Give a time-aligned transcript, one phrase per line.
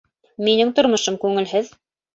[0.47, 1.75] Минең тормошом күңелһеҙ.